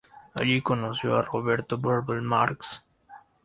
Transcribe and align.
Allí 0.33 0.63
conoció 0.63 1.15
a 1.15 1.21
Roberto 1.21 1.77
Burle 1.77 2.21
Marx. 2.23 2.83